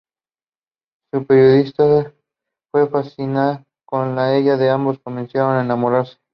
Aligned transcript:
El 1.13 1.27
periodista 1.27 2.11
se 2.73 2.87
fascina 2.87 3.63
con 3.85 4.17
ella 4.17 4.59
y 4.59 4.67
ambos 4.67 4.97
comienzan 4.97 5.57
a 5.57 5.61
enamorarse. 5.61 6.17